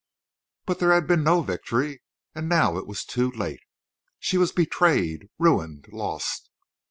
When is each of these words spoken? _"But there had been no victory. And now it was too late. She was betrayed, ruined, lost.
_"But 0.65 0.79
there 0.79 0.93
had 0.93 1.05
been 1.05 1.23
no 1.23 1.43
victory. 1.43 2.01
And 2.33 2.49
now 2.49 2.75
it 2.79 2.87
was 2.87 3.05
too 3.05 3.29
late. 3.29 3.59
She 4.17 4.39
was 4.39 4.51
betrayed, 4.51 5.27
ruined, 5.37 5.89
lost. 5.91 6.49